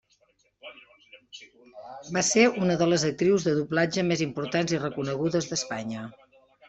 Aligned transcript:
Va 2.17 2.23
ser 2.29 2.45
una 2.63 2.77
de 2.83 2.87
les 2.93 3.05
actrius 3.09 3.45
de 3.49 3.53
doblatge 3.59 4.07
més 4.09 4.25
importants 4.27 4.75
i 4.77 4.81
reconegudes 4.85 5.51
d'Espanya. 5.53 6.09